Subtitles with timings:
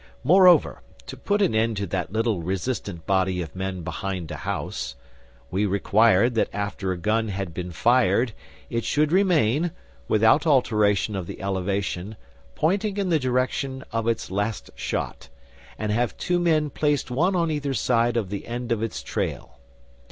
[0.23, 4.95] Moreover, to put an end to that little resistant body of men behind a house,
[5.51, 8.31] we required that after a gun had been fired
[8.67, 9.69] it should remain,
[10.07, 12.15] without alteration of the elevation,
[12.55, 15.29] pointing in the direction of its last shot,
[15.77, 19.59] and have two men placed one on either side of the end of its trail.